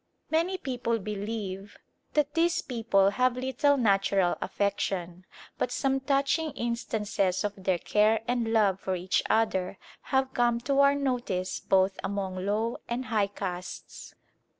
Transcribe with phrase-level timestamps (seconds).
[0.31, 1.77] Many people believe
[2.13, 5.25] that these people have little natural affection,
[5.59, 9.77] but some touching instances of their care and love for each other
[10.09, 14.15] have come to our notice both among low and high castes.